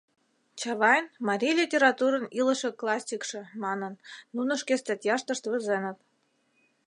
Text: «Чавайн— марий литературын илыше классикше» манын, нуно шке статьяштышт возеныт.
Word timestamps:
«Чавайн— 0.59 1.05
марий 1.27 1.55
литературын 1.61 2.25
илыше 2.39 2.69
классикше» 2.79 3.41
манын, 3.63 3.93
нуно 4.35 4.53
шке 4.61 4.73
статьяштышт 4.83 5.43
возеныт. 5.51 5.97